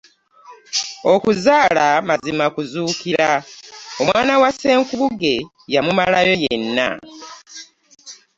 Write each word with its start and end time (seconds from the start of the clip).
Okuzaala 1.13 1.85
mazima 2.07 2.45
kuzuukira, 2.53 3.29
omwana 4.01 4.33
wa 4.41 4.49
Ssenkubuge 4.53 5.33
yamumalayo 5.73 6.33
yenna! 6.43 6.87